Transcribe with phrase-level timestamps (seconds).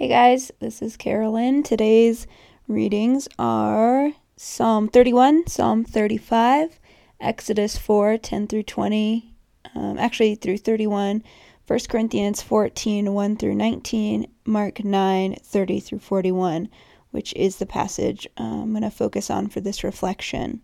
[0.00, 1.62] Hey guys, this is Carolyn.
[1.62, 2.26] Today's
[2.66, 6.80] readings are Psalm 31, Psalm 35,
[7.20, 9.34] Exodus 4, 10 through 20,
[9.74, 11.22] um, actually through 31,
[11.66, 16.70] 1 Corinthians 14, 1 through 19, Mark 9, 30 through 41,
[17.10, 20.62] which is the passage uh, I'm going to focus on for this reflection.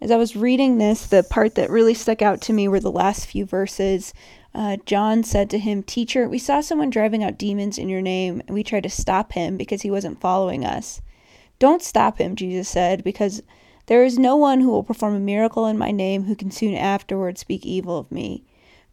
[0.00, 2.90] As I was reading this, the part that really stuck out to me were the
[2.90, 4.14] last few verses
[4.54, 8.40] uh, John said to him, Teacher, we saw someone driving out demons in your name,
[8.46, 11.00] and we tried to stop him because he wasn't following us.
[11.58, 13.42] Don't stop him, Jesus said, because
[13.86, 16.74] there is no one who will perform a miracle in my name who can soon
[16.74, 18.44] afterward speak evil of me.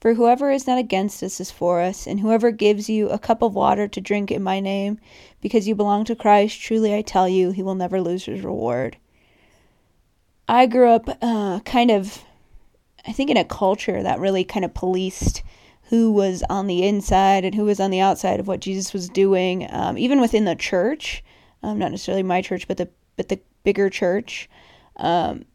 [0.01, 3.41] For whoever is not against us is for us, and whoever gives you a cup
[3.41, 4.99] of water to drink in my name,
[5.39, 8.97] because you belong to Christ, truly I tell you, he will never lose his reward.
[10.47, 12.23] I grew up uh, kind of,
[13.07, 15.41] I think, in a culture that really kind of policed
[15.89, 19.07] who was on the inside and who was on the outside of what Jesus was
[19.09, 21.23] doing, um, even within the church,
[21.63, 24.49] um, not necessarily my church, but the but the bigger church.
[24.97, 25.45] Um,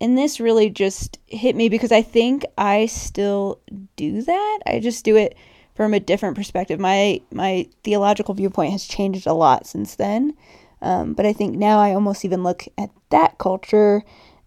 [0.00, 3.60] and this really just hit me because I think I still
[3.96, 4.58] do that.
[4.66, 5.36] I just do it
[5.74, 6.80] from a different perspective.
[6.80, 10.34] My my theological viewpoint has changed a lot since then,
[10.82, 14.02] um, but I think now I almost even look at that culture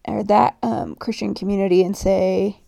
[0.08, 2.62] or that um, Christian community and say,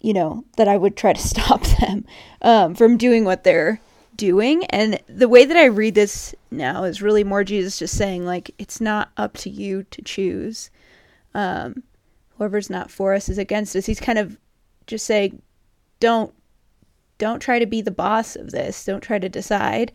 [0.00, 2.04] you know, that I would try to stop them
[2.42, 3.80] um, from doing what they're
[4.16, 4.64] doing.
[4.66, 8.50] And the way that I read this now is really more Jesus just saying, like,
[8.58, 10.70] it's not up to you to choose.
[11.34, 11.82] Um,
[12.36, 13.86] whoever's not for us is against us.
[13.86, 14.38] He's kind of
[14.86, 15.42] just saying,
[16.00, 16.34] don't
[17.16, 18.84] don't try to be the boss of this.
[18.84, 19.92] Don't try to decide.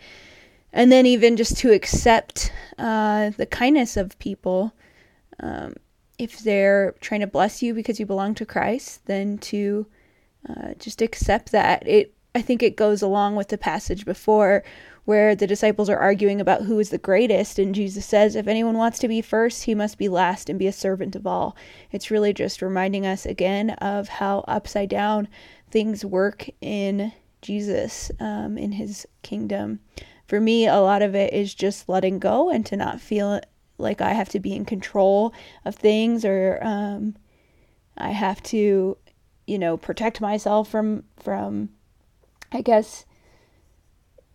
[0.72, 4.74] And then even just to accept uh, the kindness of people.
[5.42, 5.74] Um,
[6.20, 9.88] if they're trying to bless you because you belong to Christ, then to
[10.48, 11.88] uh, just accept that.
[11.88, 14.64] It I think it goes along with the passage before
[15.06, 18.78] where the disciples are arguing about who is the greatest and Jesus says if anyone
[18.78, 21.56] wants to be first he must be last and be a servant of all.
[21.92, 25.28] It's really just reminding us again of how upside down
[25.72, 29.80] things work in Jesus um, in his kingdom.
[30.28, 33.42] For me, a lot of it is just letting go and to not feel
[33.80, 35.34] like I have to be in control
[35.66, 37.16] of things or um,
[37.98, 38.98] I have to
[39.50, 41.70] you know, protect myself from from
[42.52, 43.06] I guess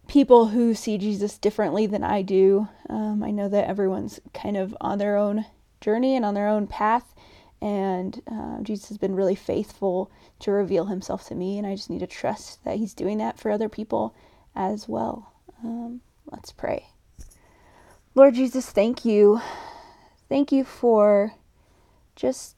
[0.08, 2.68] people who see Jesus differently than I do.
[2.90, 5.46] Um, I know that everyone's kind of on their own
[5.80, 7.14] journey and on their own path,
[7.62, 11.90] and uh, Jesus has been really faithful to reveal himself to me, and I just
[11.90, 14.16] need to trust that he's doing that for other people
[14.56, 15.32] as well.
[15.62, 16.88] Um, let's pray.
[18.16, 19.40] Lord Jesus, thank you.
[20.28, 21.32] Thank you for
[22.14, 22.54] just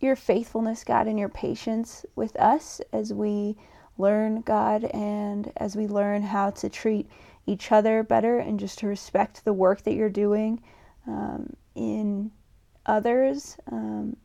[0.00, 3.56] your faithfulness, God, and your patience with us as we
[3.98, 7.08] learn, God, and as we learn how to treat
[7.46, 10.60] each other better and just to respect the work that you're doing
[11.06, 12.32] um, in
[12.84, 14.16] others, um,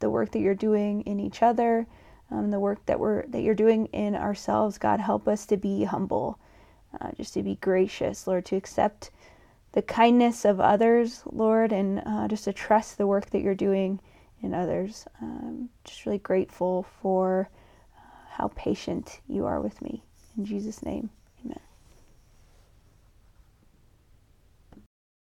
[0.00, 1.86] the work that you're doing in each other,
[2.30, 4.78] um, the work that we're that you're doing in ourselves.
[4.78, 6.38] God, help us to be humble,
[6.98, 9.10] uh, just to be gracious, Lord, to accept
[9.72, 14.00] the kindness of others, Lord, and uh, just to trust the work that you're doing
[14.42, 15.06] in others.
[15.20, 17.48] I'm just really grateful for
[17.96, 18.00] uh,
[18.30, 20.02] how patient you are with me.
[20.36, 21.10] In Jesus' name.